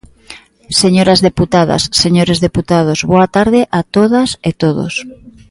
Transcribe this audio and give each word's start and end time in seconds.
Señoras 0.81 1.19
deputadas, 1.27 1.83
señores 2.03 2.37
deputados, 2.47 2.99
boa 3.11 3.27
tarde 3.35 3.61
a 3.79 3.81
todas 3.95 4.29
e 4.49 4.51
todos. 4.63 4.93